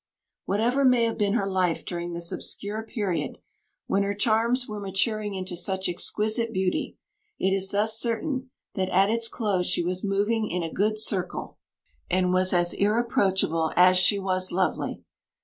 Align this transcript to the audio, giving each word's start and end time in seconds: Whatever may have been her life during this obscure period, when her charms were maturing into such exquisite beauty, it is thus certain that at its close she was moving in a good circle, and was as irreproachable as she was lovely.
Whatever 0.45 0.83
may 0.83 1.03
have 1.03 1.19
been 1.19 1.33
her 1.33 1.45
life 1.45 1.85
during 1.85 2.11
this 2.13 2.31
obscure 2.31 2.81
period, 2.81 3.37
when 3.85 4.01
her 4.01 4.15
charms 4.15 4.67
were 4.67 4.79
maturing 4.79 5.35
into 5.35 5.55
such 5.55 5.87
exquisite 5.87 6.51
beauty, 6.51 6.97
it 7.39 7.51
is 7.51 7.69
thus 7.69 7.99
certain 7.99 8.49
that 8.73 8.89
at 8.89 9.11
its 9.11 9.27
close 9.27 9.67
she 9.67 9.83
was 9.83 10.03
moving 10.03 10.49
in 10.49 10.63
a 10.63 10.73
good 10.73 10.97
circle, 10.97 11.59
and 12.09 12.33
was 12.33 12.51
as 12.51 12.73
irreproachable 12.73 13.73
as 13.77 13.95
she 13.95 14.17
was 14.17 14.51
lovely. 14.51 15.03